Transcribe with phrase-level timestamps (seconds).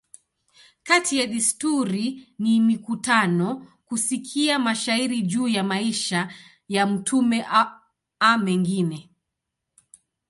[0.83, 6.31] Kati ya desturi ni mikutano, kusikia mashairi juu ya maisha
[6.67, 7.45] ya mtume
[8.19, 9.09] a mengine.